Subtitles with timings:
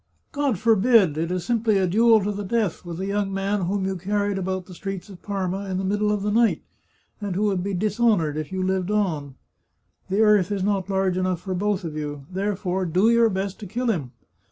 [0.31, 1.15] "God forbid!
[1.15, 4.39] It is simply a duel to the death, with a young man whom you carried
[4.39, 6.63] about the streets of Parma in the middle of the night,
[7.21, 9.35] and who would be dishonoured if you lived on.
[10.09, 12.25] The earth is not large enough for both of you.
[12.31, 14.09] Therefore do your best to kill him.